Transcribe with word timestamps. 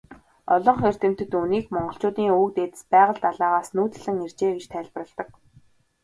Олонх 0.53 0.81
эрдэмтэд 0.89 1.31
үүнийг 1.39 1.65
монголчуудын 1.75 2.31
өвөг 2.35 2.51
дээдэс 2.55 2.83
Байгал 2.91 3.17
далайгаас 3.23 3.67
нүүдэллэн 3.75 4.17
иржээ 4.25 4.51
гэж 4.55 4.65
тайлбарладаг. 4.73 5.29